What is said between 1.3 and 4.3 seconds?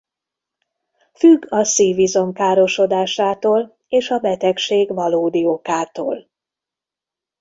a szívizom károsodásától és a